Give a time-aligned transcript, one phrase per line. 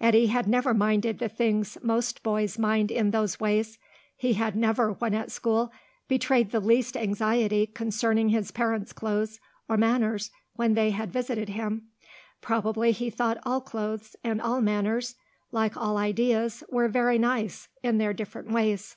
[0.00, 3.78] Eddy had never minded the things most boys mind in those ways;
[4.16, 5.70] he had never, when at school,
[6.08, 11.88] betrayed the least anxiety concerning his parents' clothes or manners when they had visited him;
[12.40, 15.14] probably he thought all clothes and all manners,
[15.52, 18.96] like all ideas, were very nice, in their different ways.